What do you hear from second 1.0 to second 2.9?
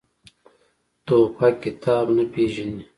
توپک کتاب نه پېژني.